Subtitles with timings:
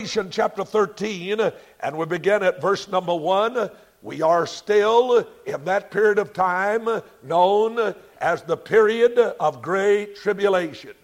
[0.00, 3.68] Revelation chapter 13, and we begin at verse number 1.
[4.00, 10.94] We are still in that period of time known as the period of great tribulation,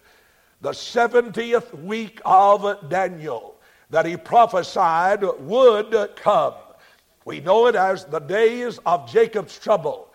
[0.63, 3.57] the 70th week of Daniel
[3.91, 6.55] that he prophesied would come.
[7.27, 10.07] We know it as the days of Jacob's trouble.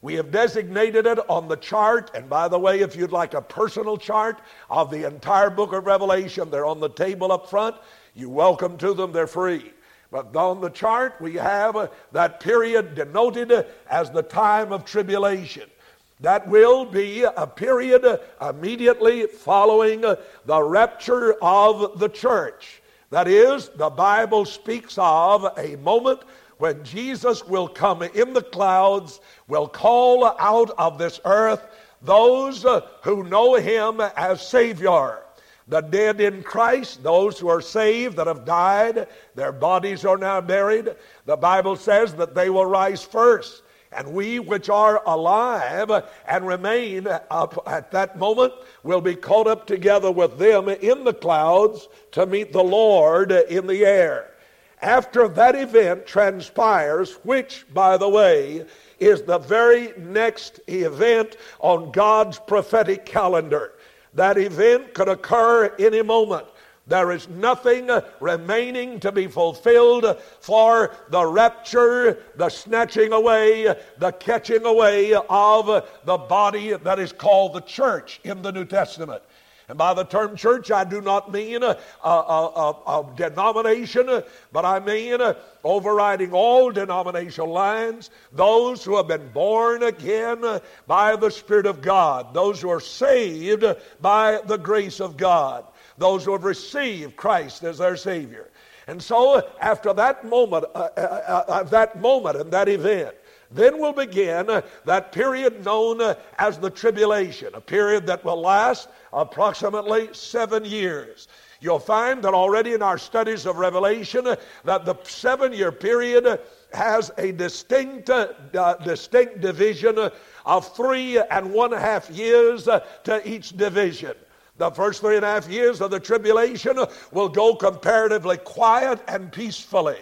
[0.00, 2.12] We have designated it on the chart.
[2.14, 5.86] And by the way, if you'd like a personal chart of the entire book of
[5.86, 7.74] Revelation, they're on the table up front.
[8.18, 9.70] You're welcome to them, they're free.
[10.10, 15.70] But on the chart, we have uh, that period denoted as the time of tribulation.
[16.18, 20.16] That will be a period uh, immediately following uh,
[20.46, 22.82] the rapture of the church.
[23.10, 26.18] That is, the Bible speaks of a moment
[26.56, 31.64] when Jesus will come in the clouds, will call out of this earth
[32.02, 35.20] those uh, who know him as Savior.
[35.68, 40.40] The dead in Christ, those who are saved that have died, their bodies are now
[40.40, 40.94] buried.
[41.26, 43.62] The Bible says that they will rise first.
[43.92, 45.90] And we which are alive
[46.26, 48.52] and remain up at that moment
[48.82, 53.66] will be caught up together with them in the clouds to meet the Lord in
[53.66, 54.34] the air.
[54.80, 58.64] After that event transpires, which, by the way,
[59.00, 63.72] is the very next event on God's prophetic calendar.
[64.14, 66.46] That event could occur any moment.
[66.86, 74.64] There is nothing remaining to be fulfilled for the rapture, the snatching away, the catching
[74.64, 79.22] away of the body that is called the church in the New Testament.
[79.68, 84.64] And by the term church, I do not mean a, a, a, a denomination, but
[84.64, 85.20] I mean
[85.62, 90.42] overriding all denominational lines, those who have been born again
[90.86, 93.64] by the Spirit of God, those who are saved
[94.00, 95.66] by the grace of God,
[95.98, 98.48] those who have received Christ as their Savior.
[98.86, 103.14] And so, after that moment, uh, uh, uh, uh that moment and that event,
[103.50, 104.46] then will begin
[104.86, 111.28] that period known as the tribulation, a period that will last approximately seven years.
[111.60, 116.40] You'll find that already in our studies of Revelation that the seven year period
[116.72, 120.10] has a distinct, uh, distinct division
[120.46, 122.64] of three and one half years
[123.04, 124.14] to each division.
[124.58, 126.78] The first three and a half years of the tribulation
[127.12, 129.98] will go comparatively quiet and peacefully.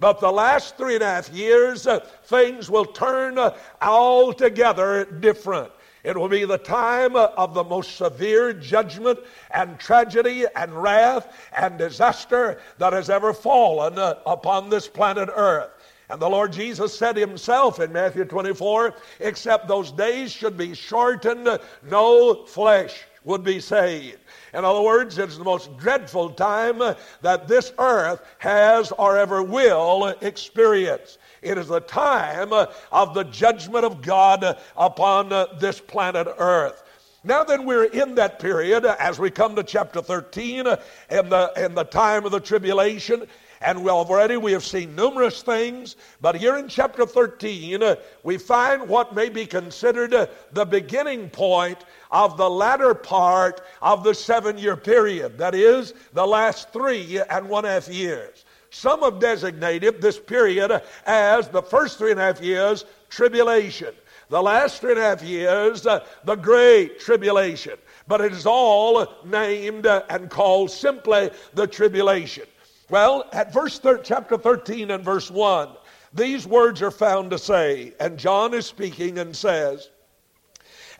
[0.00, 5.70] But the last three and a half years, uh, things will turn uh, altogether different.
[6.04, 9.20] It will be the time of the most severe judgment
[9.52, 13.94] and tragedy and wrath and disaster that has ever fallen
[14.26, 15.70] upon this planet Earth.
[16.10, 21.48] And the Lord Jesus said himself in Matthew 24, except those days should be shortened,
[21.88, 24.18] no flesh would be saved.
[24.54, 26.78] In other words, it's the most dreadful time
[27.22, 31.16] that this earth has or ever will experience.
[31.40, 32.52] It is the time
[32.92, 36.84] of the judgment of God upon this planet earth.
[37.24, 41.74] Now then, we're in that period as we come to chapter 13 in the, in
[41.74, 43.26] the time of the tribulation.
[43.60, 48.38] And well, already we have seen numerous things, but here in chapter 13, uh, we
[48.38, 54.58] find what may be considered the beginning point of the latter part of the seven
[54.58, 55.38] year period.
[55.38, 58.44] That is, the last three and one half years.
[58.70, 63.94] Some have designated this period as the first three and a half years tribulation,
[64.30, 67.74] the last three and a half years uh, the great tribulation.
[68.08, 72.44] But it is all named and called simply the tribulation.
[72.88, 75.68] Well, at verse thir- chapter 13 and verse 1,
[76.14, 79.90] these words are found to say, and John is speaking and says,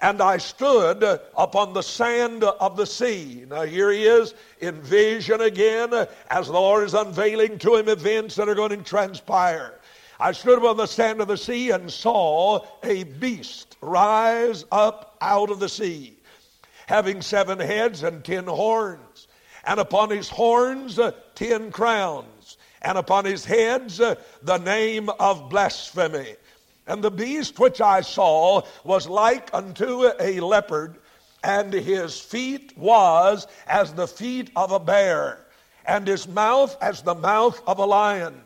[0.02, 1.02] and I stood
[1.36, 3.44] upon the sand of the sea.
[3.48, 5.94] Now, here he is in vision again
[6.28, 9.78] as the Lord is unveiling to him events that are going to transpire.
[10.18, 15.50] I stood upon the sand of the sea and saw a beast rise up out
[15.50, 16.16] of the sea,
[16.86, 19.28] having seven heads and ten horns
[19.64, 20.98] and upon his horns
[21.34, 26.37] ten crowns, and upon his heads the name of blasphemy.
[26.87, 30.96] And the beast which I saw was like unto a leopard,
[31.44, 35.44] and his feet was as the feet of a bear,
[35.87, 38.43] and his mouth as the mouth of a lion.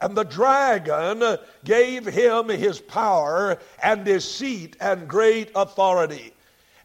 [0.00, 6.32] And the dragon gave him his power and his seat and great authority.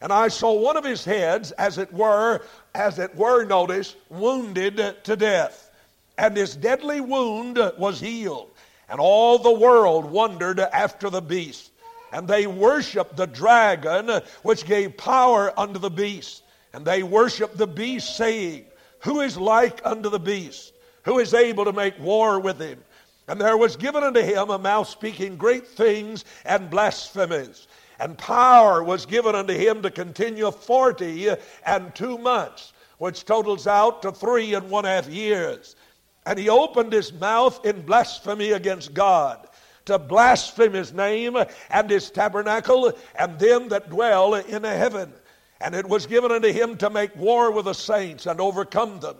[0.00, 2.42] And I saw one of his heads, as it were,
[2.74, 5.70] as it were, notice, wounded to death.
[6.18, 8.50] And his deadly wound was healed.
[8.88, 11.70] And all the world wondered after the beast.
[12.12, 16.42] And they worshiped the dragon, which gave power unto the beast.
[16.72, 18.66] And they worshiped the beast, saying,
[19.00, 20.74] Who is like unto the beast?
[21.04, 22.82] who is able to make war with him.
[23.28, 27.68] And there was given unto him a mouth speaking great things and blasphemies.
[27.98, 31.28] And power was given unto him to continue forty
[31.64, 35.76] and two months, which totals out to three and one half years.
[36.26, 39.46] And he opened his mouth in blasphemy against God,
[39.84, 41.36] to blaspheme his name
[41.70, 45.12] and his tabernacle and them that dwell in the heaven.
[45.60, 49.16] And it was given unto him to make war with the saints and overcome them.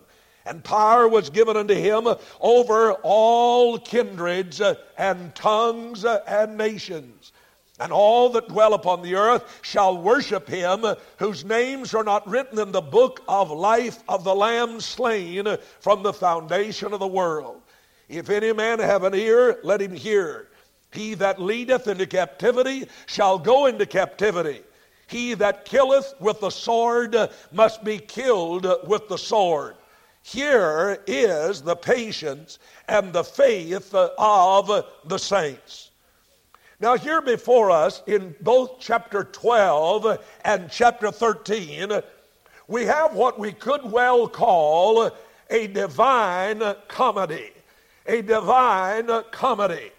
[0.46, 2.06] And power was given unto him
[2.40, 4.60] over all kindreds
[4.98, 7.32] and tongues and nations.
[7.80, 10.84] And all that dwell upon the earth shall worship him,
[11.18, 16.02] whose names are not written in the book of life of the Lamb slain from
[16.02, 17.60] the foundation of the world.
[18.08, 20.48] If any man have an ear, let him hear.
[20.92, 24.62] He that leadeth into captivity shall go into captivity.
[25.08, 27.16] He that killeth with the sword
[27.50, 29.74] must be killed with the sword.
[30.22, 35.90] Here is the patience and the faith of the saints.
[36.84, 42.02] Now, here before us in both chapter 12 and chapter 13,
[42.68, 45.10] we have what we could well call
[45.48, 47.52] a divine comedy.
[48.04, 49.92] A divine comedy.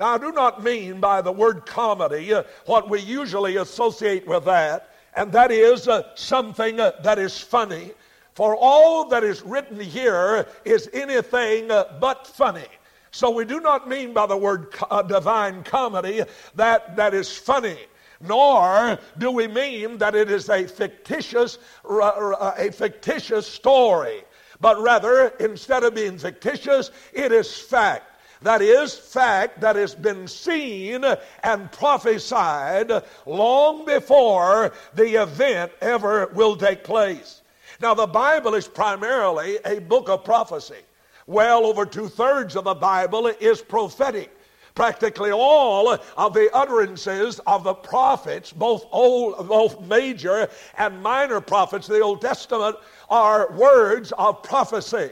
[0.00, 4.44] Now, I do not mean by the word comedy uh, what we usually associate with
[4.46, 7.92] that, and that is uh, something uh, that is funny
[8.34, 12.66] for all that is written here is anything but funny.
[13.12, 16.22] So we do not mean by the word uh, divine comedy
[16.54, 17.78] that that is funny.
[18.20, 24.22] Nor do we mean that it is a fictitious, uh, a fictitious story.
[24.60, 28.04] But rather, instead of being fictitious, it is fact.
[28.42, 31.04] That is fact that has been seen
[31.42, 32.90] and prophesied
[33.26, 37.42] long before the event ever will take place.
[37.80, 40.82] Now, the Bible is primarily a book of prophecy.
[41.26, 44.36] Well over two thirds of the Bible is prophetic.
[44.74, 50.48] Practically all of the utterances of the prophets, both old, both major
[50.78, 52.76] and minor prophets of the Old Testament,
[53.10, 55.10] are words of prophecy.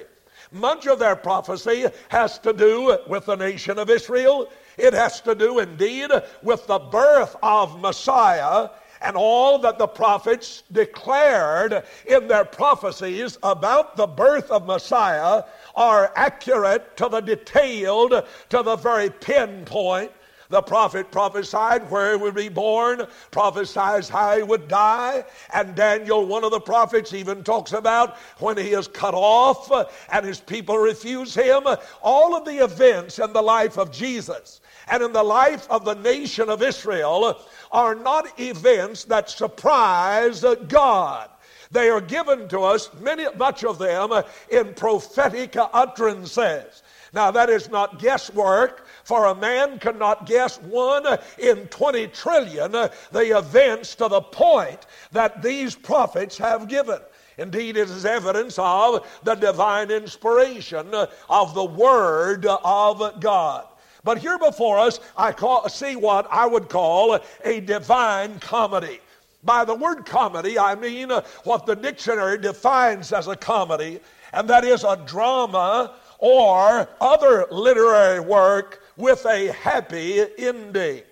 [0.51, 4.49] Much of their prophecy has to do with the nation of Israel.
[4.79, 6.11] It has to do indeed
[6.43, 13.97] with the birth of Messiah and all that the prophets declared in their prophecies about
[13.97, 15.45] the birth of Messiah
[15.75, 20.13] are accurate to the detailed, to the very pinpoint.
[20.51, 25.25] The prophet prophesied where he would be born, prophesied how he would die,
[25.55, 29.71] and Daniel, one of the prophets, even talks about when he is cut off
[30.13, 31.63] and his people refuse him.
[32.03, 34.61] All of the events in the life of Jesus
[34.91, 37.41] and in the life of the nation of Israel
[37.71, 41.31] are not events that surprise God.
[41.71, 44.11] They are given to us, many, much of them,
[44.51, 46.83] in prophetic utterances.
[47.13, 51.07] Now, that is not guesswork, for a man cannot guess one
[51.39, 56.99] in 20 trillion the events to the point that these prophets have given.
[57.39, 60.93] Indeed, it is evidence of the divine inspiration
[61.29, 63.67] of the Word of God.
[64.05, 69.01] But here before us, I call, see what I would call a divine comedy.
[69.43, 74.01] By the word comedy, I mean uh, what the dictionary defines as a comedy,
[74.33, 81.03] and that is a drama or other literary work with a happy ending.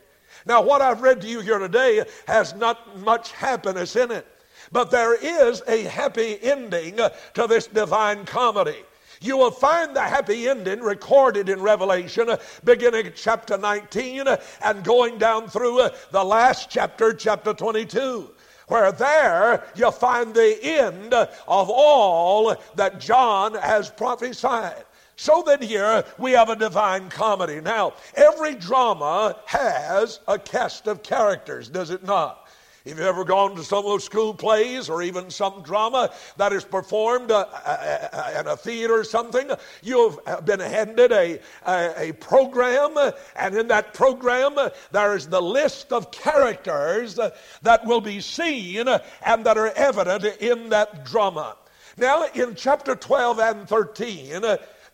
[0.46, 4.26] Now, what I've read to you here today has not much happiness in it,
[4.72, 6.96] but there is a happy ending
[7.34, 8.84] to this divine comedy.
[9.20, 14.36] You will find the happy ending recorded in Revelation, uh, beginning at chapter 19 uh,
[14.64, 18.30] and going down through uh, the last chapter, chapter 22
[18.68, 24.84] where there you find the end of all that John has prophesied.
[25.16, 27.60] So then here we have a divine comedy.
[27.60, 32.47] Now, every drama has a cast of characters, does it not?
[32.84, 36.52] If you've ever gone to some of those school plays or even some drama that
[36.52, 39.50] is performed uh, uh, uh, in a theater or something,
[39.82, 42.96] you've been handed a, a, a program,
[43.36, 44.56] and in that program,
[44.92, 47.18] there is the list of characters
[47.62, 51.56] that will be seen and that are evident in that drama.
[51.96, 54.40] Now, in chapter 12 and 13,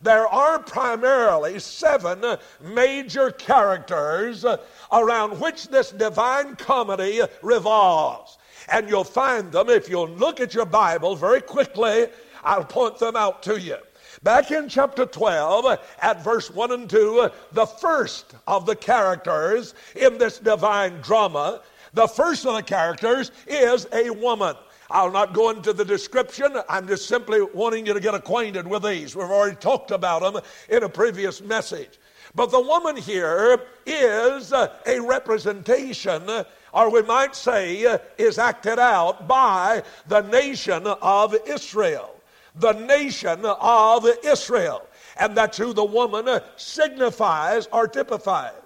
[0.05, 2.23] there are primarily seven
[2.61, 4.45] major characters
[4.91, 8.37] around which this divine comedy revolves.
[8.69, 12.07] And you'll find them if you'll look at your Bible very quickly.
[12.43, 13.77] I'll point them out to you.
[14.23, 20.17] Back in chapter 12, at verse 1 and 2, the first of the characters in
[20.17, 21.61] this divine drama,
[21.93, 24.55] the first of the characters is a woman.
[24.89, 26.57] I'll not go into the description.
[26.69, 29.15] I'm just simply wanting you to get acquainted with these.
[29.15, 31.99] We've already talked about them in a previous message.
[32.35, 38.37] But the woman here is uh, a representation, uh, or we might say, uh, is
[38.37, 42.13] acted out by the nation of Israel.
[42.55, 44.85] The nation of Israel.
[45.17, 48.64] And that's who the woman signifies or typifies.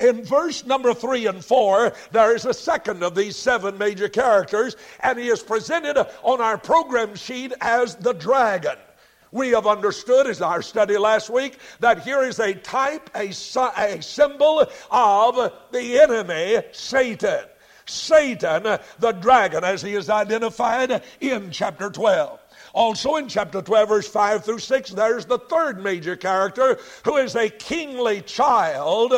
[0.00, 4.76] In verse number three and four, there is a second of these seven major characters,
[5.00, 8.76] and he is presented on our program sheet as the dragon.
[9.32, 14.00] We have understood, as our study last week, that here is a type, a, a
[14.00, 17.44] symbol of the enemy, Satan.
[17.84, 22.38] Satan, the dragon, as he is identified in chapter 12.
[22.72, 27.34] Also in chapter 12, verse 5 through 6, there's the third major character who is
[27.34, 29.12] a kingly child,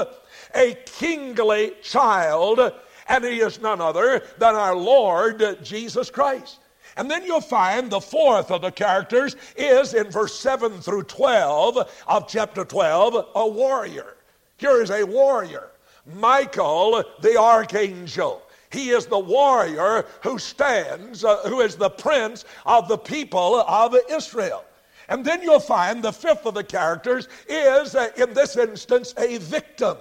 [0.54, 2.60] a kingly child,
[3.08, 6.58] and he is none other than our Lord Jesus Christ.
[6.96, 12.02] And then you'll find the fourth of the characters is in verse 7 through 12
[12.06, 14.16] of chapter 12, a warrior.
[14.56, 15.70] Here is a warrior,
[16.14, 18.42] Michael the archangel.
[18.70, 23.96] He is the warrior who stands, uh, who is the prince of the people of
[24.10, 24.64] Israel.
[25.08, 29.38] And then you'll find the fifth of the characters is, uh, in this instance, a
[29.38, 29.96] victim.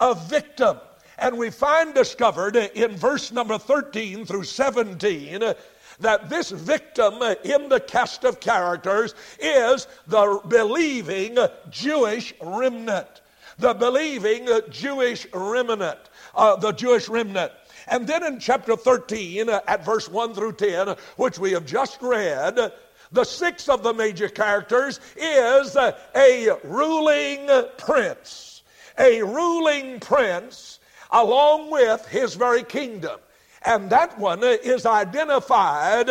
[0.00, 0.78] A victim.
[1.18, 5.54] And we find discovered in verse number 13 through 17
[6.00, 11.38] that this victim in the cast of characters is the believing
[11.70, 13.22] Jewish remnant.
[13.58, 15.98] The believing Jewish remnant.
[16.34, 17.52] Uh, the Jewish remnant.
[17.88, 22.02] And then in chapter 13, uh, at verse 1 through 10, which we have just
[22.02, 22.72] read,
[23.12, 27.48] the sixth of the major characters is a ruling
[27.78, 28.55] prince.
[28.98, 30.78] A ruling prince
[31.10, 33.20] along with his very kingdom.
[33.62, 36.08] And that one is identified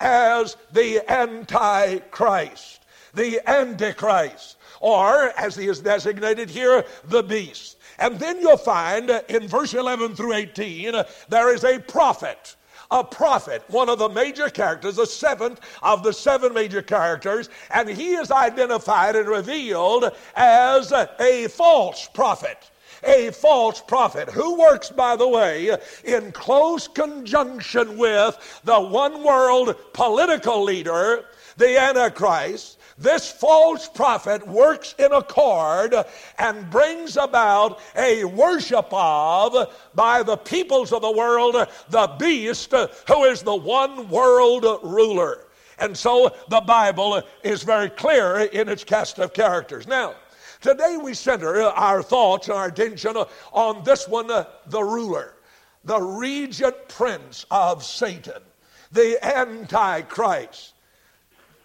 [0.00, 2.82] as the Antichrist.
[3.14, 4.56] The Antichrist.
[4.80, 7.78] Or, as he is designated here, the beast.
[7.98, 12.54] And then you'll find in verse 11 through 18, there is a prophet
[12.90, 17.88] a prophet, one of the major characters, the seventh of the seven major characters, and
[17.88, 22.70] he is identified and revealed as a false prophet
[23.04, 29.76] a false prophet who works, by the way, in close conjunction with the one world
[29.92, 31.24] political leader,
[31.56, 32.77] the Antichrist.
[32.98, 35.94] This false prophet works in accord
[36.38, 41.54] and brings about a worship of, by the peoples of the world,
[41.90, 42.72] the beast
[43.06, 45.44] who is the one world ruler.
[45.78, 49.86] And so the Bible is very clear in its cast of characters.
[49.86, 50.14] Now,
[50.60, 53.14] Today we center our thoughts and our attention
[53.52, 55.34] on this one, the ruler,
[55.84, 58.42] the regent prince of Satan,
[58.90, 60.72] the Antichrist.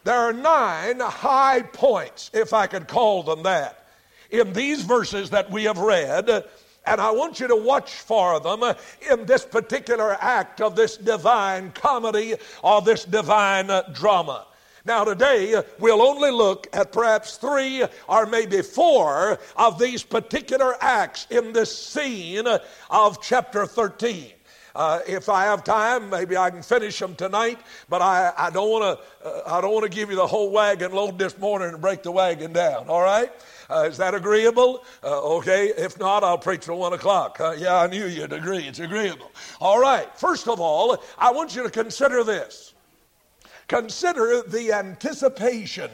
[0.03, 3.87] There are nine high points, if I could call them that,
[4.31, 6.29] in these verses that we have read.
[6.85, 8.61] And I want you to watch for them
[9.09, 14.47] in this particular act of this divine comedy or this divine drama.
[14.85, 21.25] Now, today, we'll only look at perhaps three or maybe four of these particular acts
[21.29, 22.47] in this scene
[22.89, 24.33] of chapter 13.
[24.75, 27.59] Uh, if I have time, maybe I can finish them tonight.
[27.89, 29.27] But I, I don't want to.
[29.27, 32.03] Uh, I don't want to give you the whole wagon load this morning and break
[32.03, 32.89] the wagon down.
[32.89, 33.31] All right?
[33.69, 34.83] Uh, is that agreeable?
[35.03, 35.67] Uh, okay.
[35.77, 37.37] If not, I'll preach till one o'clock.
[37.57, 38.67] yeah, I knew you'd agree.
[38.67, 39.31] It's agreeable.
[39.61, 40.07] All right.
[40.17, 42.73] First of all, I want you to consider this.
[43.67, 45.89] Consider the anticipation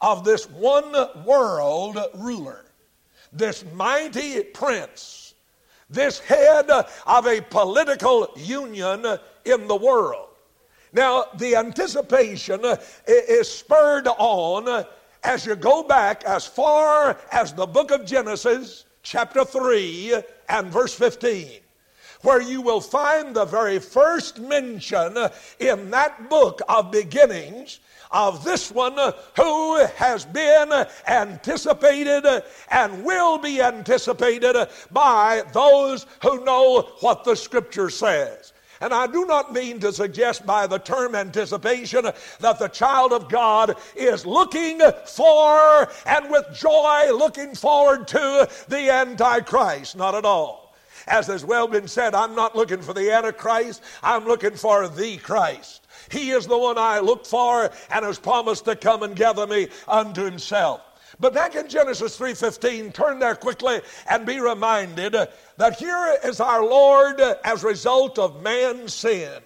[0.00, 0.92] of this one
[1.24, 2.64] world ruler,
[3.32, 5.25] this mighty prince,
[5.88, 9.04] this head of a political union
[9.44, 10.28] in the world.
[10.92, 12.60] Now, the anticipation
[13.06, 14.84] is spurred on
[15.22, 20.94] as you go back as far as the book of Genesis, chapter 3, and verse
[20.94, 21.60] 15
[22.22, 25.16] where you will find the very first mention
[25.60, 27.78] in that book of beginnings
[28.10, 28.96] of this one
[29.36, 30.72] who has been
[31.06, 34.56] anticipated and will be anticipated
[34.90, 38.52] by those who know what the scripture says.
[38.80, 42.04] And I do not mean to suggest by the term anticipation
[42.40, 48.90] that the child of God is looking for and with joy looking forward to the
[48.90, 49.96] Antichrist.
[49.96, 50.74] Not at all.
[51.06, 55.16] As has well been said, I'm not looking for the Antichrist, I'm looking for the
[55.18, 55.85] Christ.
[56.10, 59.68] He is the one I look for and has promised to come and gather me
[59.88, 60.80] unto himself.
[61.18, 65.16] But back in Genesis 3:15, turn there quickly and be reminded
[65.56, 69.42] that here is our Lord as a result of man's sin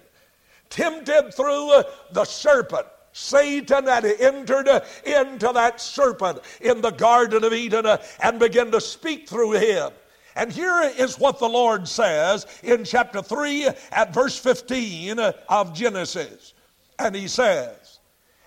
[0.71, 2.87] tempted through the serpent.
[3.13, 4.67] Satan had entered
[5.05, 7.85] into that serpent in the Garden of Eden
[8.21, 9.91] and began to speak through him.
[10.35, 16.50] And here is what the Lord says in chapter 3 at verse 15 of Genesis.
[17.01, 17.99] And he says,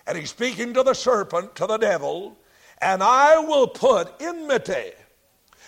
[0.07, 2.37] and he's speaking to the serpent, to the devil,
[2.81, 4.91] and I will put enmity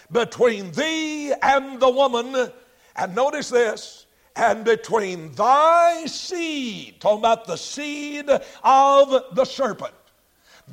[0.10, 2.50] between thee and the woman.
[2.96, 4.06] And notice this,
[4.38, 8.29] and between thy seed, talking about the seed
[8.63, 9.94] of the serpent,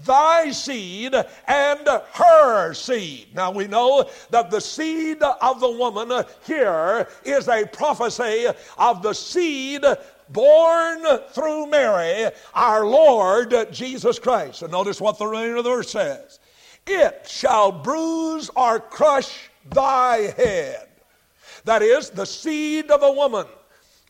[0.04, 1.14] thy seed
[1.48, 3.34] and her seed.
[3.34, 8.46] Now we know that the seed of the woman here is a prophecy
[8.78, 9.84] of the seed
[10.28, 14.62] born through Mary, our Lord Jesus Christ.
[14.62, 16.38] And notice what the remainder of the verse says
[16.86, 20.88] It shall bruise or crush thy head.
[21.64, 23.46] That is, the seed of a woman,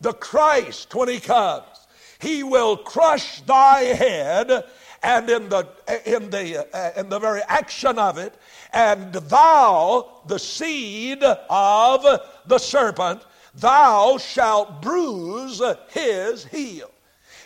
[0.00, 1.86] the Christ, when he comes,
[2.18, 4.64] he will crush thy head
[5.04, 5.68] and in the
[6.06, 8.34] in the uh, in the very action of it
[8.72, 13.22] and thou the seed of the serpent
[13.56, 16.90] thou shalt bruise his heel.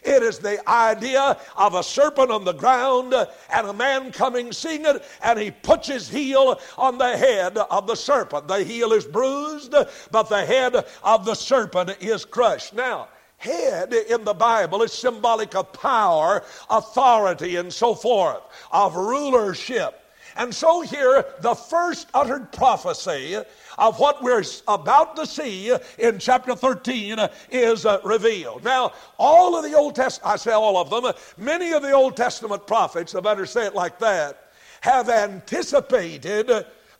[0.02, 4.86] It is the idea of a serpent on the ground and a man coming seeing
[4.86, 8.48] it, and he puts his heel on the head of the serpent.
[8.48, 9.74] The heel is bruised,
[10.10, 12.74] but the head of the serpent is crushed.
[12.74, 20.00] Now, head in the Bible is symbolic of power, authority, and so forth, of rulership.
[20.36, 23.36] And so here, the first uttered prophecy
[23.78, 27.18] of what we're about to see in chapter 13
[27.50, 28.64] is uh, revealed.
[28.64, 32.16] Now, all of the Old Testament, I say all of them, many of the Old
[32.16, 36.50] Testament prophets, I better say it like that, have anticipated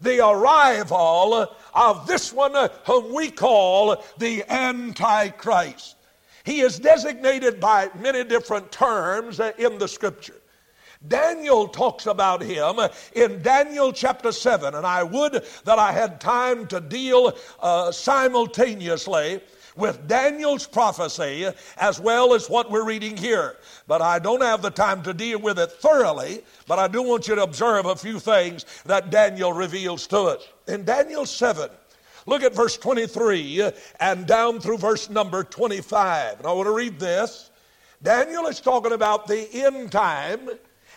[0.00, 5.96] the arrival of this one whom we call the Antichrist.
[6.44, 10.40] He is designated by many different terms in the scripture.
[11.06, 12.76] Daniel talks about him
[13.14, 19.40] in Daniel chapter 7, and I would that I had time to deal uh, simultaneously
[19.76, 23.56] with Daniel's prophecy as well as what we're reading here.
[23.86, 27.28] But I don't have the time to deal with it thoroughly, but I do want
[27.28, 30.48] you to observe a few things that Daniel reveals to us.
[30.66, 31.70] In Daniel 7,
[32.26, 33.70] look at verse 23
[34.00, 36.38] and down through verse number 25.
[36.38, 37.50] And I want to read this.
[38.02, 40.50] Daniel is talking about the end time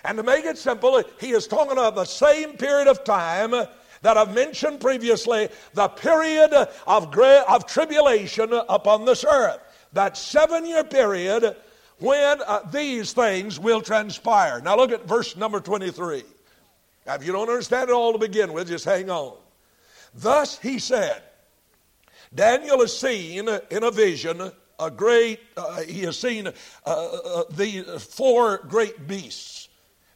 [0.04, 4.18] and to make it simple, he is talking about the same period of time that
[4.18, 9.60] I've mentioned previously, the period of, of tribulation upon this earth.
[9.94, 11.56] That seven year period
[12.00, 14.60] when uh, these things will transpire.
[14.62, 16.24] Now look at verse number 23.
[17.06, 19.38] Now, if you don't understand it all to begin with, just hang on.
[20.16, 21.22] Thus he said,
[22.34, 26.52] Daniel has seen in a vision a great, uh, he has seen uh,
[26.86, 29.61] uh the four great beasts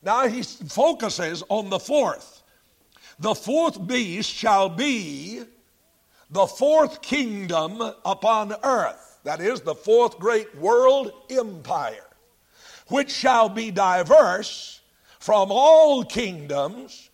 [0.05, 2.43] now he focuses on the fourth.
[3.19, 5.41] The fourth beast shall be
[6.29, 9.19] the fourth kingdom upon earth.
[9.23, 12.05] That is, the fourth great world empire,
[12.87, 14.81] which shall be diverse
[15.19, 17.09] from all kingdoms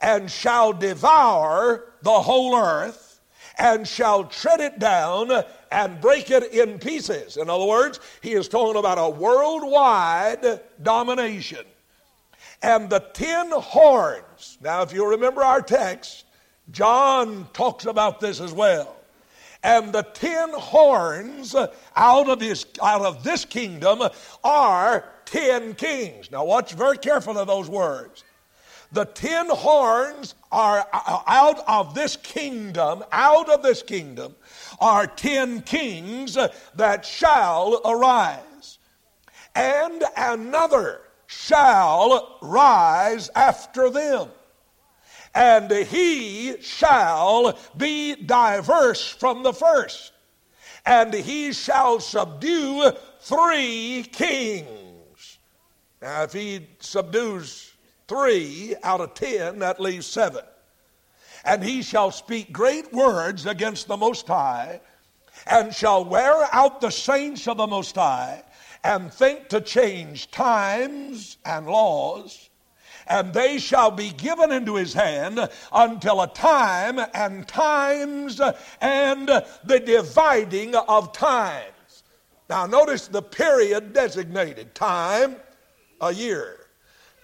[0.00, 3.20] and shall devour the whole earth
[3.58, 7.36] and shall tread it down and break it in pieces.
[7.36, 11.64] In other words, he is talking about a worldwide domination
[12.62, 14.58] and the ten horns.
[14.60, 16.24] Now, if you remember our text,
[16.70, 18.96] John talks about this as well.
[19.62, 24.02] And the ten horns uh, out of, his, out of this kingdom
[24.44, 26.30] are ten kings.
[26.30, 28.24] Now, watch very carefully those words.
[28.92, 34.34] The ten horns are uh, out of this kingdom, out of this kingdom,
[34.80, 38.78] are ten kings uh, that shall arise.
[39.54, 44.28] And another shall rise after them.
[45.34, 50.12] And he shall be diverse from the first.
[50.86, 55.38] And he shall subdue three kings.
[56.00, 57.72] Now, if he subdues
[58.08, 60.42] three out of ten, that leaves seven.
[61.44, 64.80] And he shall speak great words against the Most High,
[65.46, 68.42] and shall wear out the saints of the Most High,
[68.84, 72.50] and think to change times and laws,
[73.06, 78.40] and they shall be given into his hand until a time and times
[78.80, 79.28] and
[79.64, 82.04] the dividing of times.
[82.48, 85.36] Now, notice the period designated time,
[86.00, 86.66] a year,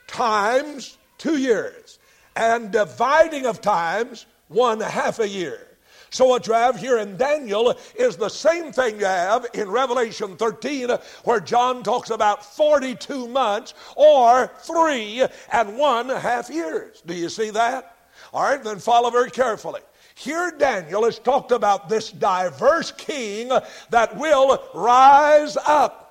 [0.06, 1.98] times, two years,
[2.36, 5.73] and dividing of times, one half a year.
[6.14, 10.36] So, what you have here in Daniel is the same thing you have in Revelation
[10.36, 10.90] 13,
[11.24, 17.02] where John talks about 42 months or three and one half years.
[17.04, 17.96] Do you see that?
[18.32, 19.80] All right, then follow very carefully.
[20.14, 23.50] Here, Daniel has talked about this diverse king
[23.90, 26.03] that will rise up.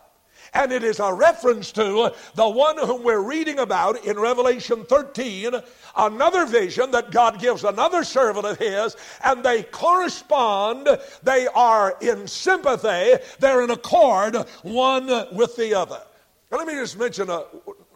[0.54, 5.54] And it is a reference to the one whom we're reading about in Revelation 13,
[5.98, 10.88] another vision that God gives another servant of his, and they correspond,
[11.24, 16.02] they are in sympathy, they're in accord one with the other.
[16.52, 17.46] Now, let me just mention a,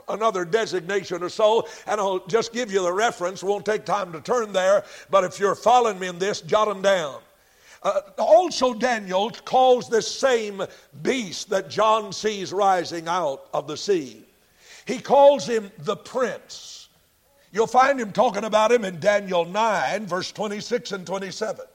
[0.09, 3.43] another designation or so, and I'll just give you the reference.
[3.43, 6.81] Won't take time to turn there, but if you're following me in this, jot them
[6.81, 7.21] down.
[7.83, 10.63] Uh, also, Daniel calls this same
[11.01, 14.23] beast that John sees rising out of the sea.
[14.85, 16.89] He calls him the prince.
[17.51, 21.65] You'll find him talking about him in Daniel 9, verse 26 and 27.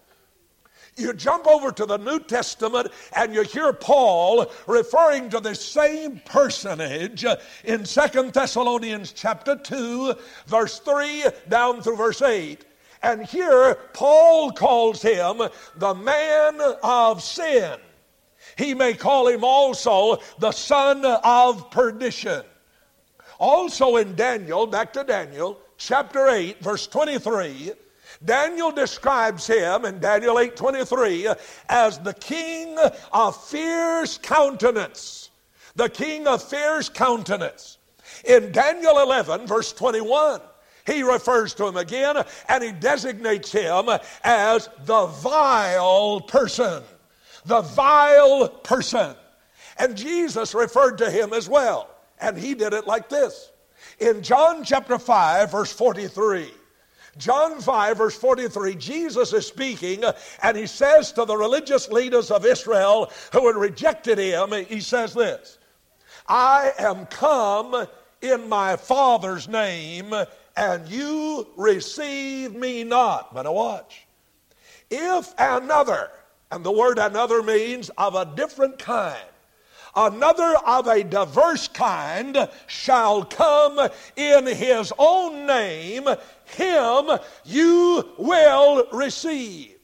[0.96, 6.20] You jump over to the New Testament and you hear Paul referring to the same
[6.26, 7.24] personage
[7.64, 10.14] in Second Thessalonians chapter 2,
[10.46, 12.64] verse 3 down through verse 8.
[13.02, 15.42] And here Paul calls him
[15.76, 17.78] the man of sin.
[18.56, 22.42] He may call him also the son of perdition.
[23.38, 27.72] Also in Daniel, back to Daniel, chapter 8, verse 23,
[28.24, 31.34] Daniel describes him in Daniel 8:23
[31.68, 32.78] as the king
[33.12, 35.30] of fierce countenance.
[35.74, 37.78] The king of fierce countenance.
[38.24, 40.40] In Daniel 11 verse 21,
[40.86, 42.16] he refers to him again
[42.48, 43.88] and he designates him
[44.24, 46.82] as the vile person.
[47.44, 49.14] The vile person.
[49.78, 51.88] And Jesus referred to him as well.
[52.20, 53.50] And he did it like this.
[53.98, 56.50] In John chapter 5, verse 43,
[57.18, 60.02] John 5, verse 43, Jesus is speaking,
[60.42, 65.12] and he says to the religious leaders of Israel who had rejected him, he says
[65.14, 65.58] this
[66.26, 67.86] I am come
[68.22, 70.14] in my Father's name,
[70.56, 73.34] and you receive me not.
[73.34, 74.06] But now watch.
[74.90, 76.10] If another,
[76.50, 79.16] and the word another means of a different kind,
[79.96, 86.06] another of a diverse kind shall come in his own name,
[86.44, 89.76] him you will receive.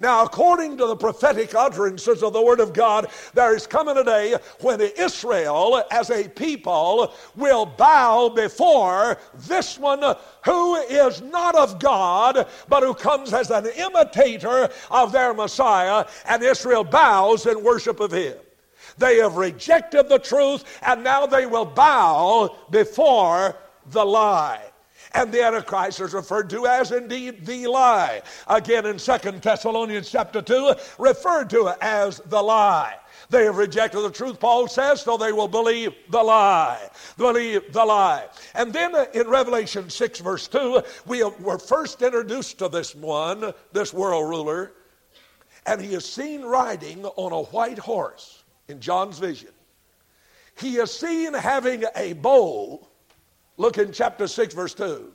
[0.00, 4.04] Now, according to the prophetic utterances of the Word of God, there is coming a
[4.04, 10.02] day when Israel, as a people, will bow before this one
[10.44, 16.42] who is not of God, but who comes as an imitator of their Messiah, and
[16.42, 18.36] Israel bows in worship of him.
[18.98, 23.56] They have rejected the truth, and now they will bow before
[23.90, 24.62] the lie.
[25.14, 28.22] And the Antichrist is referred to as indeed the lie.
[28.48, 32.96] Again in Second Thessalonians chapter 2, referred to as the lie.
[33.30, 36.88] They have rejected the truth, Paul says, so they will believe the lie.
[37.16, 38.26] Believe the lie.
[38.54, 43.94] And then in Revelation 6, verse 2, we were first introduced to this one, this
[43.94, 44.72] world ruler,
[45.66, 49.50] and he is seen riding on a white horse in John's vision.
[50.60, 52.86] He is seen having a bow.
[53.56, 55.12] Look in chapter 6, verse 2.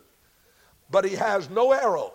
[0.89, 2.13] But he has no arrow.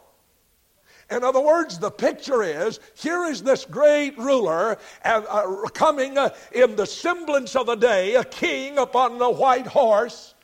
[1.11, 6.31] In other words, the picture is here is this great ruler uh, uh, coming uh,
[6.53, 10.35] in the semblance of a day, a king upon a white horse.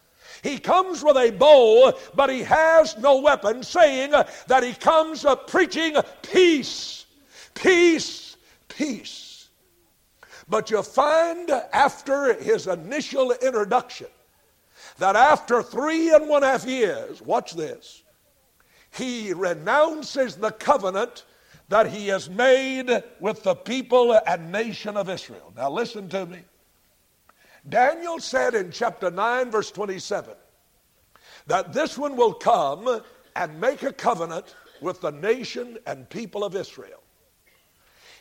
[0.43, 5.35] He comes with a bow, but he has no weapon, saying that he comes uh,
[5.35, 7.07] preaching peace,
[7.55, 8.37] peace,
[8.69, 9.49] peace.
[10.49, 14.09] But you find after his initial introduction
[14.99, 18.03] that after three and one half years, watch this,
[18.93, 21.25] he renounces the covenant
[21.69, 25.53] that he has made with the people and nation of Israel.
[25.57, 26.41] Now listen to me.
[27.69, 30.35] Daniel said in chapter 9, verse 27,
[31.47, 33.03] that this one will come
[33.37, 37.03] and make a covenant with the nation and people of Israel.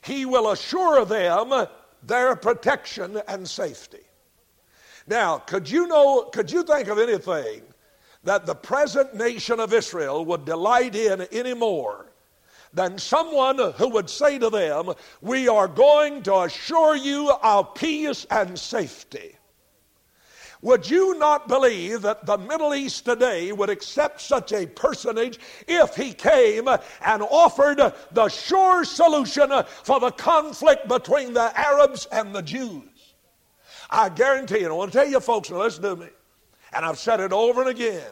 [0.04, 1.68] He will assure them
[2.04, 4.04] their protection and safety.
[5.10, 7.64] Now, could you know, could you think of anything
[8.26, 12.06] that the present nation of Israel would delight in any more
[12.74, 18.28] than someone who would say to them, We are going to assure you of peace
[18.30, 19.36] and safety?
[20.62, 25.96] Would you not believe that the Middle East today would accept such a personage if
[25.96, 29.50] he came and offered the sure solution
[29.84, 32.99] for the conflict between the Arabs and the Jews?
[33.90, 36.08] I guarantee you, and I want to tell you folks, now listen to me,
[36.74, 38.12] and I've said it over and again.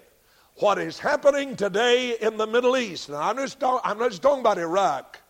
[0.56, 4.40] What is happening today in the Middle East, and I'm, just, I'm not just talking
[4.40, 5.22] about Iraq,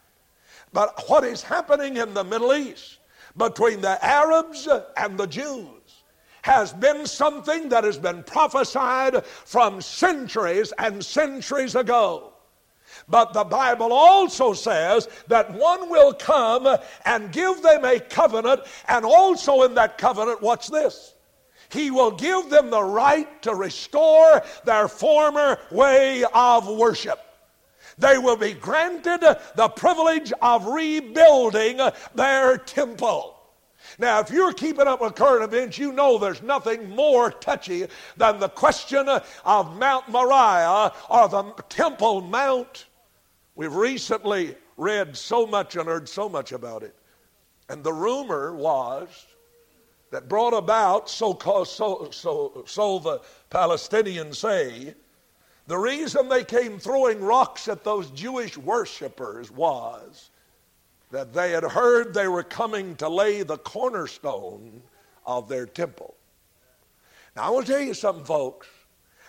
[0.71, 2.99] But what is happening in the Middle East
[3.35, 5.67] between the Arabs and the Jews
[6.43, 12.33] has been something that has been prophesied from centuries and centuries ago.
[13.09, 16.67] But the Bible also says that one will come
[17.05, 21.13] and give them a covenant, and also in that covenant, watch this.
[21.69, 27.19] He will give them the right to restore their former way of worship.
[27.97, 29.21] They will be granted
[29.55, 31.79] the privilege of rebuilding
[32.13, 33.35] their temple.
[33.99, 38.39] Now, if you're keeping up with current events, you know there's nothing more touchy than
[38.39, 42.85] the question of Mount Moriah or the Temple Mount.
[43.57, 46.95] We've recently read so much and heard so much about it.
[47.69, 49.09] And the rumor was
[50.11, 54.93] that brought about, so, called, so, so, so the Palestinians say,
[55.65, 60.29] the reason they came throwing rocks at those Jewish worshippers was
[61.09, 64.83] that they had heard they were coming to lay the cornerstone
[65.25, 66.15] of their temple.
[67.35, 68.67] Now, I want to tell you something, folks.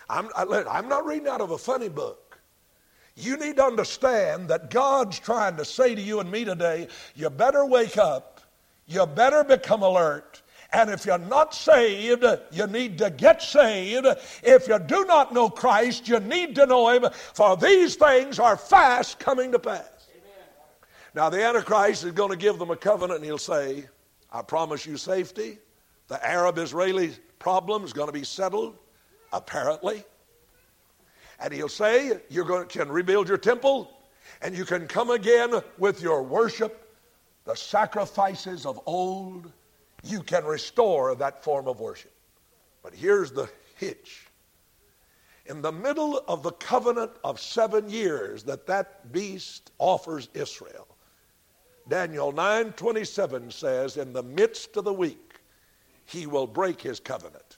[0.07, 2.28] I'm, I'm not reading out of a funny book.
[3.19, 7.29] You need to understand that God's trying to say to you and me today, you
[7.29, 8.41] better wake up,
[8.87, 10.41] you better become alert.
[10.71, 14.05] And if you're not saved, you need to get saved.
[14.43, 18.55] If you do not know Christ, you need to know Him, for these things are
[18.55, 20.07] fast coming to pass.
[20.11, 20.45] Amen.
[21.15, 23.85] Now, the Antichrist is going to give them a covenant, and he'll say,
[24.31, 25.57] I promise you safety.
[26.07, 28.77] The Arab Israeli problem is going to be settled,
[29.33, 30.03] apparently.
[31.39, 33.91] And he'll say, You can rebuild your temple
[34.41, 36.95] and you can come again with your worship,
[37.45, 39.51] the sacrifices of old.
[40.03, 42.13] You can restore that form of worship.
[42.83, 44.27] But here's the hitch.
[45.45, 50.87] In the middle of the covenant of seven years that that beast offers Israel,
[51.87, 55.39] Daniel 9:27 says, "In the midst of the week,
[56.05, 57.48] he will break his covenant."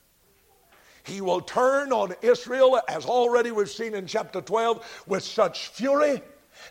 [1.03, 6.21] He will turn on Israel, as already we've seen in chapter 12, with such fury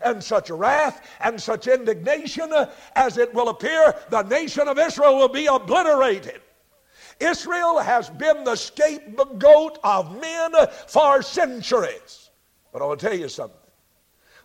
[0.04, 2.52] and such wrath and such indignation
[2.94, 6.40] as it will appear the nation of Israel will be obliterated.
[7.18, 10.52] Israel has been the scapegoat of men
[10.86, 12.30] for centuries.
[12.72, 13.56] But I will tell you something.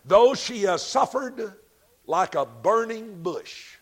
[0.04, 1.54] Though she has suffered
[2.06, 3.76] like a burning bush,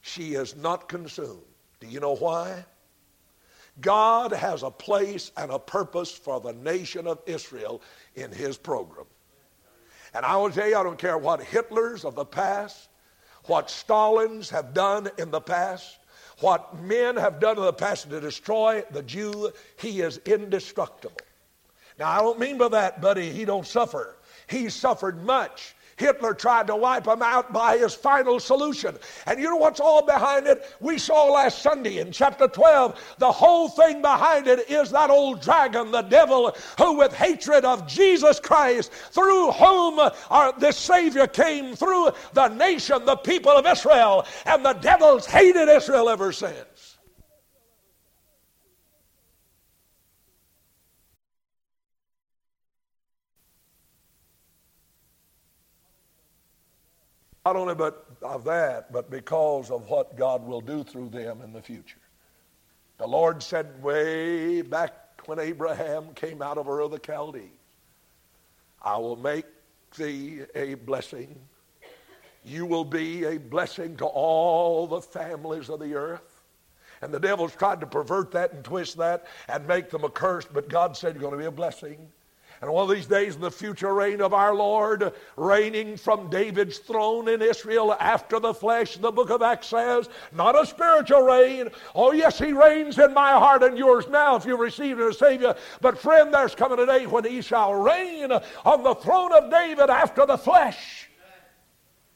[0.00, 1.42] she is not consumed.
[1.80, 2.64] Do you know why?
[3.80, 7.82] God has a place and a purpose for the nation of Israel
[8.14, 9.06] in his program.
[10.14, 12.88] And I will tell you, I don't care what Hitlers of the past,
[13.46, 15.98] what Stalins have done in the past,
[16.40, 21.16] what men have done in the past to destroy the Jew, he is indestructible.
[21.98, 24.16] Now, I don't mean by that, buddy, he don't suffer.
[24.48, 25.74] He suffered much.
[25.96, 28.96] Hitler tried to wipe them out by his final solution.
[29.26, 30.64] And you know what's all behind it?
[30.80, 35.40] We saw last Sunday in chapter 12, the whole thing behind it is that old
[35.40, 41.74] dragon, the devil, who with hatred of Jesus Christ, through whom our, this Savior came,
[41.74, 46.73] through the nation, the people of Israel, and the devil's hated Israel ever since.
[57.44, 61.52] Not only but of that, but because of what God will do through them in
[61.52, 61.98] the future.
[62.98, 64.92] The Lord said way back
[65.26, 67.50] when Abraham came out of Ur of the Chaldees,
[68.82, 69.46] I will make
[69.96, 71.34] thee a blessing.
[72.44, 76.42] You will be a blessing to all the families of the earth.
[77.02, 80.46] And the devil's tried to pervert that and twist that and make them a curse,
[80.50, 82.10] but God said you're going to be a blessing.
[82.64, 86.78] And one of these days in the future reign of our Lord, reigning from David's
[86.78, 91.68] throne in Israel after the flesh, the book of Acts says, not a spiritual reign.
[91.94, 95.18] Oh, yes, he reigns in my heart and yours now if you receive him as
[95.18, 95.54] Savior.
[95.82, 99.90] But friend, there's coming a day when he shall reign on the throne of David
[99.90, 101.10] after the flesh.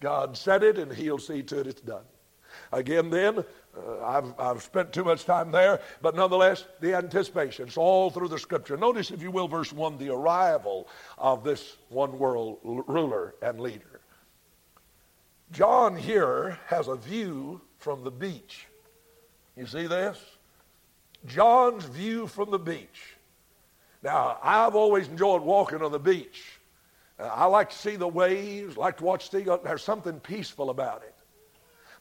[0.01, 2.05] God said it, and he'll see to it it's done.
[2.73, 3.45] Again, then,
[3.87, 7.67] uh, I've, I've spent too much time there, but nonetheless, the anticipation.
[7.67, 8.77] It's all through the scripture.
[8.77, 14.01] Notice, if you will, verse 1 the arrival of this one world ruler and leader.
[15.53, 18.67] John here has a view from the beach.
[19.57, 20.19] You see this?
[21.27, 23.17] John's view from the beach.
[24.03, 26.61] Now, I've always enjoyed walking on the beach.
[27.19, 31.03] Uh, I like to see the waves, like to watch the, there's something peaceful about
[31.03, 31.15] it.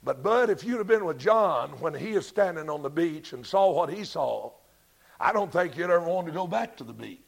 [0.04, 3.34] But, Bud, if you'd have been with John when he is standing on the beach
[3.34, 4.52] and saw what he saw,
[5.20, 7.20] I don't think you'd ever want to go back to the beach.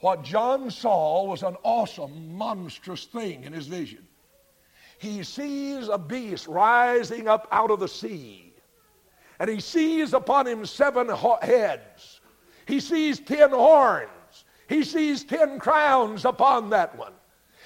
[0.00, 4.06] What John saw was an awesome, monstrous thing in his vision.
[4.98, 8.52] he sees a beast rising up out of the sea.
[9.38, 11.08] And he sees upon him seven
[11.40, 12.20] heads.
[12.66, 14.44] He sees ten horns.
[14.68, 17.12] He sees ten crowns upon that one.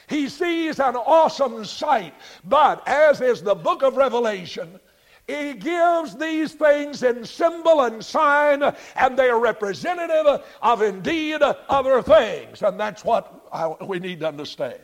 [0.09, 2.15] He sees an awesome sight.
[2.45, 4.79] But as is the book of Revelation,
[5.27, 8.63] he gives these things in symbol and sign,
[8.97, 12.63] and they are representative of indeed other things.
[12.63, 14.81] And that's what I, we need to understand.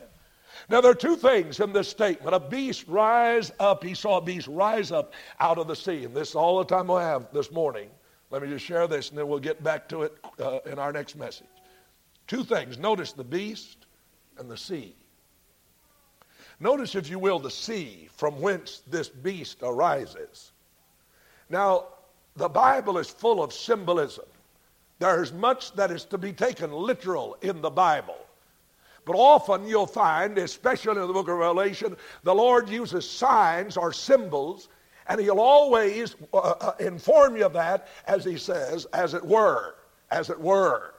[0.69, 2.33] Now, there are two things in this statement.
[2.33, 3.83] A beast rise up.
[3.83, 6.05] He saw a beast rise up out of the sea.
[6.05, 7.89] And this is all the time we have this morning.
[8.31, 10.93] Let me just share this, and then we'll get back to it uh, in our
[10.93, 11.47] next message.
[12.27, 12.77] Two things.
[12.77, 13.85] Notice the beast
[14.37, 14.95] and the sea.
[16.61, 20.51] Notice, if you will, the sea from whence this beast arises.
[21.49, 21.85] Now,
[22.35, 24.25] the Bible is full of symbolism.
[24.99, 28.27] There's much that is to be taken literal in the Bible.
[29.05, 33.91] But often you'll find, especially in the book of Revelation, the Lord uses signs or
[33.91, 34.69] symbols,
[35.07, 39.77] and He'll always uh, uh inform you of that, as He says, as it were,
[40.11, 40.90] as it were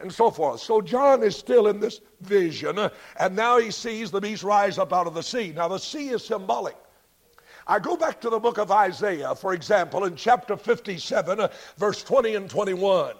[0.00, 0.60] and so forth.
[0.60, 4.78] So John is still in this vision, uh, and now he sees the beast rise
[4.78, 5.52] up out of the sea.
[5.54, 6.76] Now, the sea is symbolic.
[7.66, 12.02] I go back to the book of Isaiah, for example, in chapter 57, uh, verse
[12.02, 13.14] 20 and 21.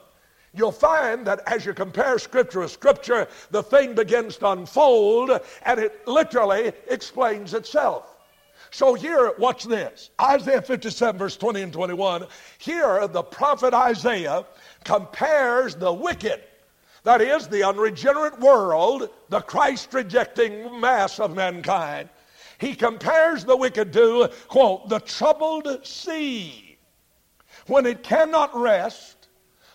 [0.54, 5.30] You'll find that as you compare scripture with scripture, the thing begins to unfold
[5.66, 8.16] and it literally explains itself.
[8.70, 12.26] So here, watch this Isaiah 57, verse 20 and 21.
[12.58, 14.44] Here, the prophet Isaiah
[14.84, 16.42] compares the wicked
[17.09, 22.11] that is, the unregenerate world, the Christ rejecting mass of mankind.
[22.59, 26.77] He compares the wicked to, quote, the troubled sea,
[27.66, 29.29] when it cannot rest,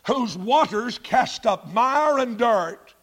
[0.05, 2.93] whose waters cast up mire and dirt.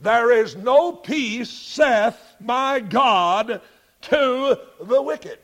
[0.00, 3.60] There is no peace, saith my God,
[4.02, 5.40] to the wicked.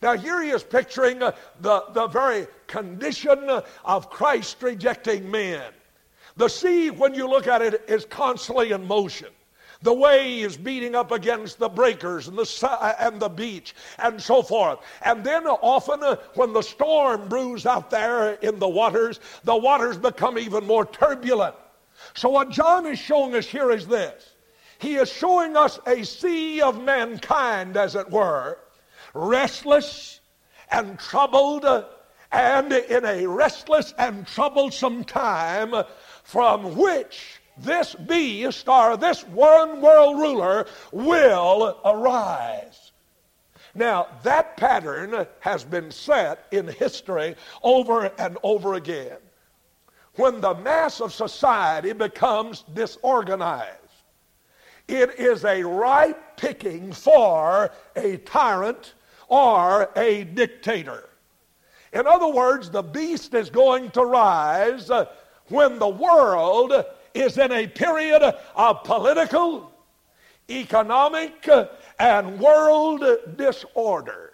[0.00, 3.50] Now, here he is picturing uh, the, the very condition
[3.84, 5.72] of Christ rejecting men.
[6.38, 9.28] The sea, when you look at it, is constantly in motion.
[9.82, 14.78] The waves beating up against the breakers and the, and the beach and so forth.
[15.02, 19.98] And then often uh, when the storm brews out there in the waters, the waters
[19.98, 21.54] become even more turbulent.
[22.14, 24.30] So what John is showing us here is this.
[24.78, 28.58] He is showing us a sea of mankind, as it were,
[29.12, 30.20] restless
[30.70, 31.64] and troubled,
[32.30, 35.74] and in a restless and troublesome time,
[36.28, 42.92] from which this beast or this one world ruler will arise.
[43.74, 49.16] Now, that pattern has been set in history over and over again.
[50.16, 53.78] When the mass of society becomes disorganized,
[54.86, 58.92] it is a ripe picking for a tyrant
[59.28, 61.08] or a dictator.
[61.94, 65.06] In other words, the beast is going to rise uh,
[65.48, 66.72] when the world
[67.14, 68.22] is in a period
[68.54, 69.72] of political,
[70.50, 71.48] economic,
[71.98, 73.04] and world
[73.36, 74.32] disorder.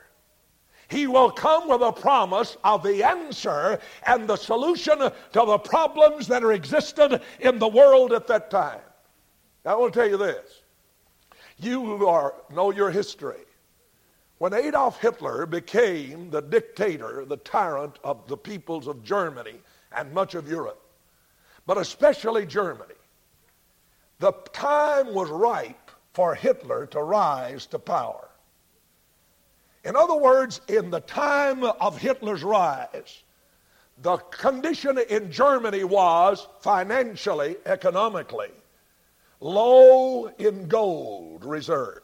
[0.88, 6.28] He will come with a promise of the answer and the solution to the problems
[6.28, 8.80] that are existed in the world at that time.
[9.64, 10.62] I will tell you this.
[11.58, 13.40] You are, know your history.
[14.38, 19.60] When Adolf Hitler became the dictator, the tyrant of the peoples of Germany
[19.96, 20.83] and much of Europe,
[21.66, 22.94] but especially Germany.
[24.18, 28.28] The time was ripe for Hitler to rise to power.
[29.84, 33.22] In other words, in the time of Hitler's rise,
[34.02, 38.50] the condition in Germany was financially, economically,
[39.40, 42.00] low in gold reserves.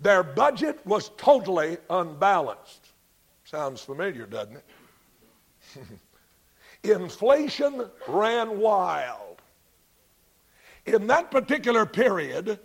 [0.00, 2.92] Their budget was totally unbalanced.
[3.44, 4.64] Sounds familiar, doesn't it?
[6.92, 9.42] inflation ran wild.
[10.84, 12.60] In that particular period,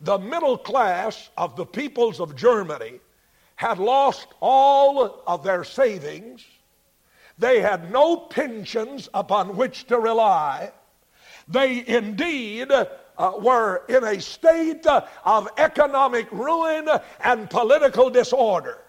[0.00, 3.00] the middle class of the peoples of Germany
[3.56, 6.44] had lost all of their savings.
[7.38, 10.72] They had no pensions upon which to rely.
[11.48, 12.86] They indeed uh,
[13.40, 16.88] were in a state of economic ruin
[17.20, 18.83] and political disorder.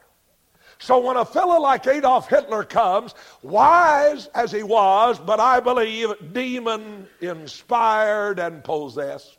[0.79, 6.09] So when a fellow like Adolf Hitler comes, wise as he was, but I believe
[6.33, 9.37] demon inspired and possessed,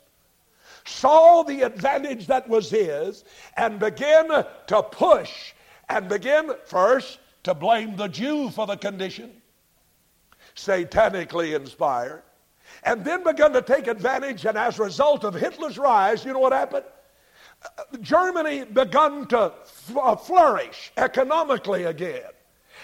[0.85, 3.23] saw the advantage that was his
[3.55, 4.27] and began
[4.67, 5.53] to push
[5.89, 9.31] and begin first to blame the Jew for the condition,
[10.55, 12.23] satanically inspired,
[12.83, 14.45] and then begun to take advantage.
[14.45, 16.85] And as a result of Hitler's rise, you know what happened?
[18.01, 19.53] Germany begun to
[19.95, 22.23] uh, flourish economically again.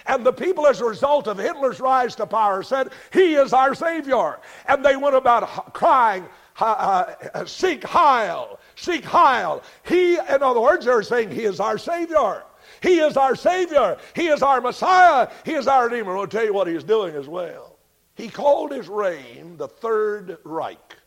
[0.05, 3.73] And the people, as a result of Hitler's rise to power, said, He is our
[3.73, 4.39] Savior.
[4.67, 6.25] And they went about crying,
[6.59, 9.63] uh, Sieg Heil, Sieg Heil.
[9.83, 12.43] He, in other words, they're saying, He is our Savior.
[12.81, 13.97] He is our Savior.
[14.13, 15.29] He is our Messiah.
[15.45, 16.17] He is our Redeemer.
[16.17, 17.77] I'll tell you what He's doing as well.
[18.15, 20.97] He called his reign the Third Reich.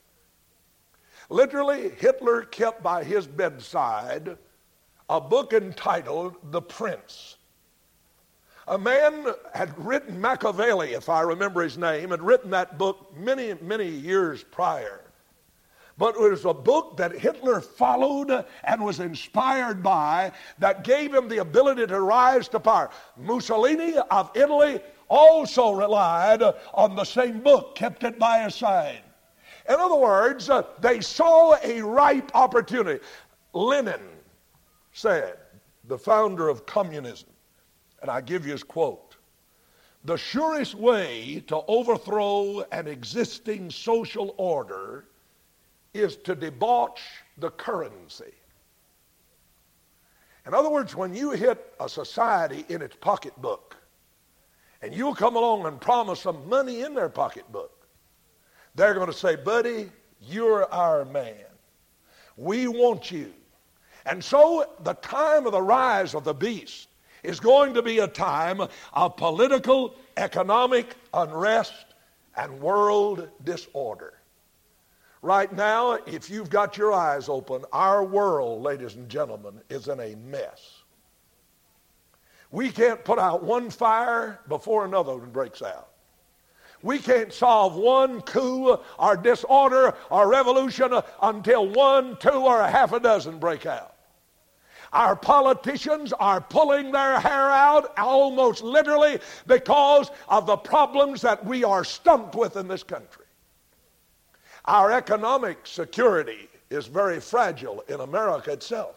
[1.28, 4.36] Literally, Hitler kept by his bedside
[5.08, 7.36] a book entitled The Prince.
[8.68, 13.54] A man had written Machiavelli, if I remember his name, had written that book many,
[13.62, 15.02] many years prior.
[15.98, 21.28] But it was a book that Hitler followed and was inspired by that gave him
[21.28, 22.90] the ability to rise to power.
[23.16, 26.42] Mussolini of Italy also relied
[26.74, 29.00] on the same book, kept it by his side.
[29.68, 33.04] In other words, uh, they saw a ripe opportunity.
[33.52, 34.00] Lenin
[34.92, 35.38] said,
[35.88, 37.28] the founder of communism,
[38.02, 39.16] and I give you his quote
[40.04, 45.06] The surest way to overthrow an existing social order
[45.94, 47.00] is to debauch
[47.38, 48.32] the currency.
[50.46, 53.76] In other words, when you hit a society in its pocketbook,
[54.82, 57.75] and you'll come along and promise them money in their pocketbook,
[58.76, 61.34] they're going to say, buddy, you're our man.
[62.36, 63.32] We want you.
[64.04, 66.88] And so the time of the rise of the beast
[67.22, 68.60] is going to be a time
[68.92, 71.86] of political, economic unrest,
[72.36, 74.14] and world disorder.
[75.22, 79.98] Right now, if you've got your eyes open, our world, ladies and gentlemen, is in
[79.98, 80.82] a mess.
[82.52, 85.88] We can't put out one fire before another one breaks out.
[86.86, 92.92] We can't solve one coup or disorder or revolution until one, two, or a half
[92.92, 93.96] a dozen break out.
[94.92, 99.18] Our politicians are pulling their hair out almost literally
[99.48, 103.24] because of the problems that we are stumped with in this country.
[104.66, 108.94] Our economic security is very fragile in America itself.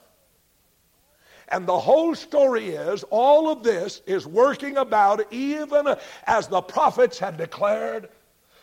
[1.50, 5.96] And the whole story is all of this is working about even
[6.26, 8.10] as the prophets had declared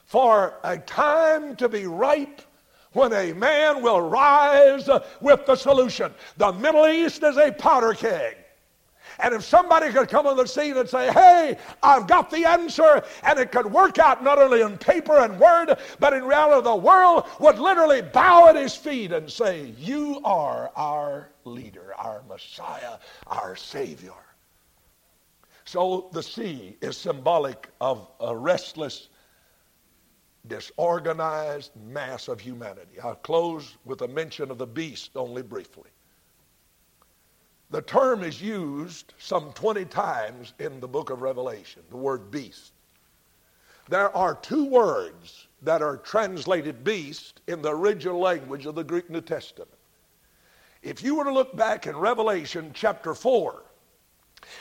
[0.05, 2.41] for a time to be ripe
[2.93, 4.89] when a man will rise
[5.21, 6.13] with the solution.
[6.37, 8.37] The Middle East is a powder keg.
[9.19, 13.03] And if somebody could come on the scene and say, hey, I've got the answer,
[13.23, 16.77] and it could work out not only in paper and word, but in reality, the
[16.77, 21.86] world would literally bow at his feet and say, You are our leader,
[22.17, 24.13] our Messiah, our Savior.
[25.65, 29.09] So the sea is symbolic of a restless,
[30.47, 33.01] disorganized mass of humanity.
[33.03, 35.91] I'll close with a mention of the beast only briefly.
[37.71, 42.73] The term is used some 20 times in the book of Revelation, the word beast.
[43.89, 49.11] There are two words that are translated beast in the original language of the Greek
[49.11, 49.76] New Testament.
[50.87, 53.61] If you were to look back in Revelation chapter 4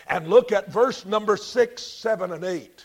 [0.08, 2.84] and look at verse number 6, 7, and 8,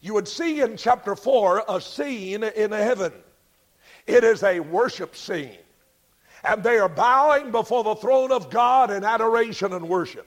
[0.00, 3.12] you would see in chapter 4 a scene in heaven.
[4.08, 5.58] It is a worship scene
[6.42, 10.26] and they are bowing before the throne of God in adoration and worship.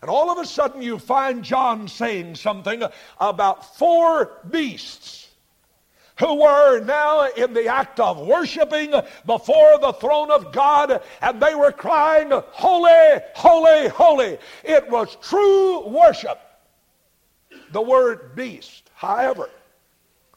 [0.00, 2.84] And all of a sudden, you find John saying something
[3.18, 5.27] about four beasts
[6.18, 8.92] who were now in the act of worshiping
[9.26, 14.38] before the throne of God, and they were crying, Holy, holy, holy.
[14.64, 16.40] It was true worship.
[17.72, 19.50] The word beast, however,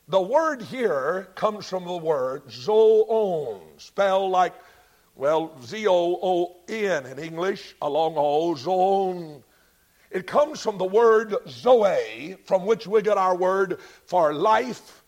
[0.07, 4.53] the word here comes from the word zoon, spelled like
[5.15, 9.43] well, Z O O N in English, along O, zone.
[10.09, 15.00] It comes from the word zoe, from which we get our word for life,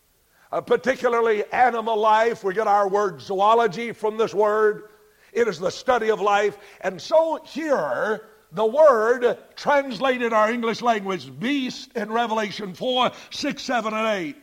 [0.53, 2.43] uh, particularly animal life.
[2.43, 4.89] We get our word zoology from this word.
[5.31, 6.59] It is the study of life.
[6.81, 13.93] And so here, the word translated our English language, beast, in Revelation 4, 6, 7,
[13.95, 14.35] and 8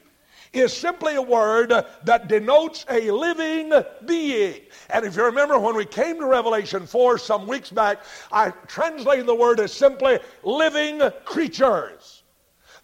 [0.53, 3.73] is simply a word that denotes a living
[4.05, 4.61] being.
[4.89, 8.03] And if you remember when we came to Revelation 4 some weeks back,
[8.33, 12.20] I translated the word as simply living creatures.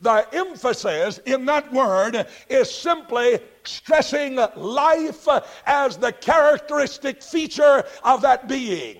[0.00, 5.28] The emphasis in that word is simply stressing life
[5.66, 8.98] as the characteristic feature of that being.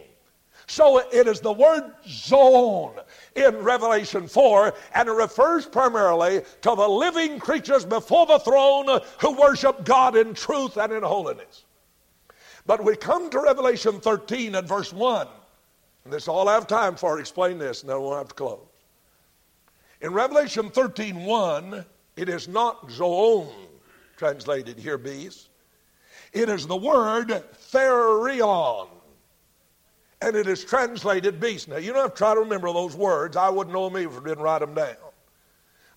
[0.69, 2.97] So it is the word zone
[3.37, 9.41] in Revelation 4, and it refers primarily to the living creatures before the throne who
[9.41, 11.65] worship God in truth and in holiness.
[12.67, 15.29] But we come to Revelation 13 and verse 1.
[16.05, 17.21] And this all I have time for.
[17.21, 18.67] Explain this, and then we'll have to close.
[20.01, 21.85] In Revelation 13 1,
[22.17, 23.49] it is not zoon
[24.17, 25.49] translated here, beast.
[26.33, 28.89] It is the word therion.
[30.23, 31.69] And it is translated beast.
[31.69, 33.37] Now, you don't have to try to remember those words.
[33.37, 34.97] I wouldn't know them if I didn't write them down.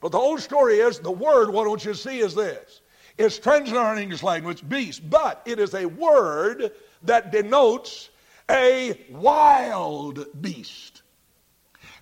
[0.02, 2.82] But the whole story is the word, what want you see is this.
[3.18, 6.72] It's translated in English language, beast, but it is a word
[7.04, 8.10] that denotes
[8.50, 10.99] a wild beast,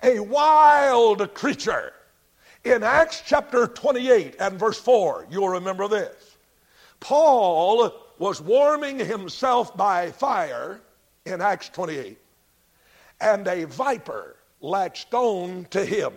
[0.04, 1.94] a wild creature.
[2.64, 6.38] In Acts chapter 28 and verse 4, you'll remember this.
[7.00, 10.82] Paul was warming himself by fire
[11.26, 12.18] in Acts 28,
[13.22, 16.14] and a viper latched on to him.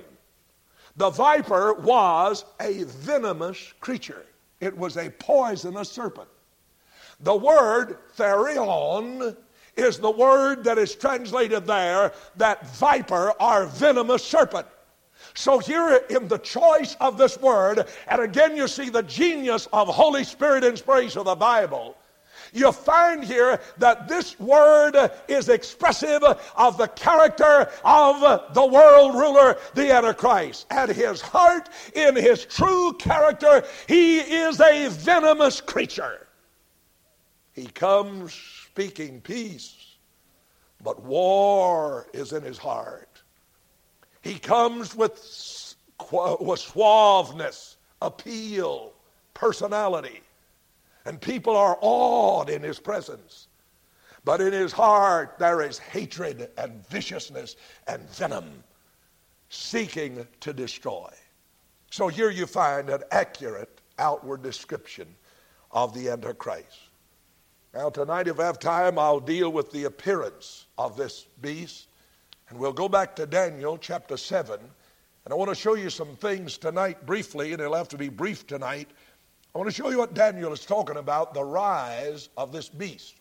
[0.97, 4.27] The viper was a venomous creature,
[4.61, 6.29] it was a poisonous serpent.
[7.21, 9.37] The word therion
[9.81, 14.67] is the word that is translated there, that viper or venomous serpent.
[15.35, 19.89] So here in the choice of this word, and again you see the genius of
[19.89, 21.97] Holy Spirit inspiration of the Bible
[22.53, 29.59] you find here that this word is expressive of the character of the world ruler,
[29.75, 30.67] the Antichrist.
[30.71, 36.27] At his heart, in his true character, he is a venomous creature.
[37.53, 39.97] He comes speaking peace,
[40.83, 43.21] but war is in his heart.
[44.23, 45.13] He comes with,
[46.11, 48.95] with suaveness, appeal,
[49.35, 50.23] personality
[51.05, 53.49] and people are awed in his presence.
[54.25, 57.57] But in his heart there is hatred and viciousness
[57.87, 58.65] and venom
[59.51, 61.11] seeking to destroy.
[61.91, 65.07] So here you find an accurate outward description
[65.71, 66.90] of the Antichrist.
[67.73, 71.87] Now, tonight, if I have time, I'll deal with the appearance of this beast.
[72.49, 74.59] And we'll go back to Daniel chapter 7.
[74.59, 78.09] And I want to show you some things tonight briefly, and it'll have to be
[78.09, 78.89] brief tonight
[79.55, 83.17] I want to show you what Daniel is talking about the rise of this beast,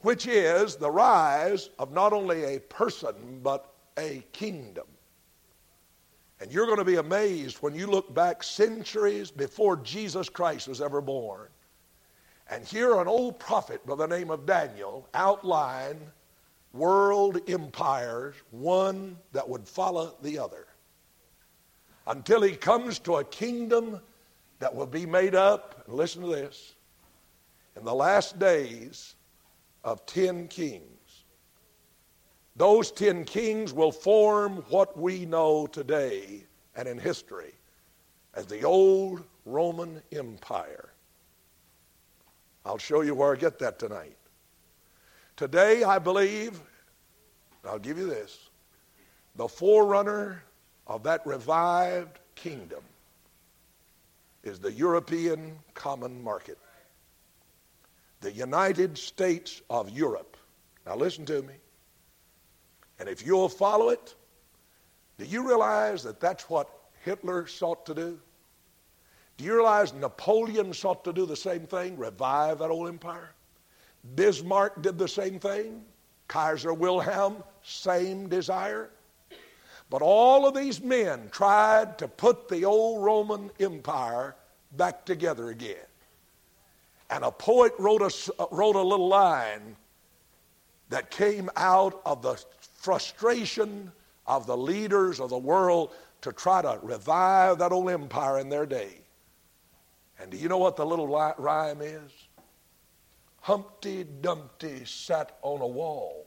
[0.00, 4.86] which is the rise of not only a person, but a kingdom.
[6.40, 10.80] And you're going to be amazed when you look back centuries before Jesus Christ was
[10.80, 11.48] ever born
[12.50, 15.98] and here, an old prophet by the name of Daniel outline
[16.72, 20.66] world empires, one that would follow the other,
[22.06, 24.00] until he comes to a kingdom
[24.58, 26.74] that will be made up, and listen to this,
[27.76, 29.14] in the last days
[29.84, 31.24] of ten kings.
[32.56, 36.44] Those ten kings will form what we know today
[36.74, 37.52] and in history
[38.34, 40.87] as the old Roman Empire.
[42.64, 44.16] I'll show you where I get that tonight.
[45.36, 46.60] Today, I believe,
[47.64, 48.50] I'll give you this,
[49.36, 50.42] the forerunner
[50.86, 52.82] of that revived kingdom
[54.42, 56.58] is the European Common Market.
[58.20, 60.36] The United States of Europe.
[60.86, 61.54] Now listen to me.
[62.98, 64.14] And if you'll follow it,
[65.18, 66.68] do you realize that that's what
[67.04, 68.18] Hitler sought to do?
[69.38, 73.30] Do you realize Napoleon sought to do the same thing, revive that old empire?
[74.16, 75.84] Bismarck did the same thing.
[76.26, 78.90] Kaiser Wilhelm, same desire.
[79.90, 84.34] But all of these men tried to put the old Roman Empire
[84.76, 85.86] back together again.
[87.08, 89.76] And a poet wrote a, uh, wrote a little line
[90.90, 93.92] that came out of the frustration
[94.26, 98.66] of the leaders of the world to try to revive that old empire in their
[98.66, 98.98] day.
[100.20, 102.10] And do you know what the little rhyme is?
[103.40, 106.26] Humpty Dumpty sat on a wall.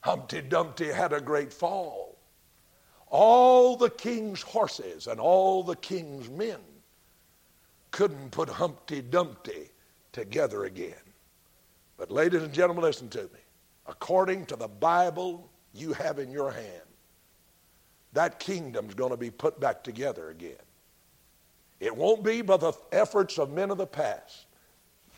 [0.00, 2.16] Humpty Dumpty had a great fall.
[3.08, 6.60] All the king's horses and all the king's men
[7.90, 9.70] couldn't put Humpty Dumpty
[10.12, 10.94] together again.
[11.96, 13.40] But, ladies and gentlemen, listen to me.
[13.86, 16.82] According to the Bible you have in your hand,
[18.12, 20.65] that kingdom's going to be put back together again.
[21.80, 24.46] It won't be by the efforts of men of the past,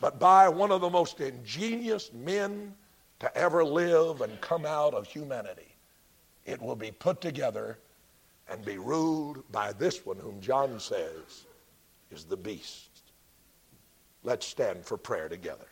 [0.01, 2.75] but by one of the most ingenious men
[3.19, 5.69] to ever live and come out of humanity
[6.49, 7.77] it will be put together
[8.49, 11.45] and be ruled by this one whom John says
[12.09, 12.89] is the beast.
[14.23, 15.67] Let's stand for prayer together.